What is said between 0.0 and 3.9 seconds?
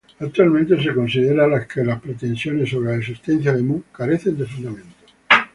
Actualmente se considera que las pretensiones sobre la existencia de Mu